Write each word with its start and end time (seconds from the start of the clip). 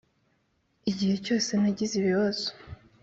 igihe 0.91 1.15
cyose 1.25 1.49
nagize 1.61 1.93
ibibazo 2.01 2.47